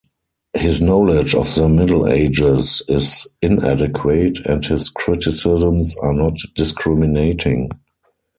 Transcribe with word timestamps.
His 0.55 0.81
knowledge 0.81 1.35
of 1.35 1.53
the 1.53 1.69
Middle 1.69 2.07
Ages 2.07 2.81
is 2.89 3.27
inadequate, 3.43 4.43
and 4.47 4.65
his 4.65 4.89
criticisms 4.89 5.95
are 5.97 6.13
not 6.15 6.37
discriminating. 6.55 7.69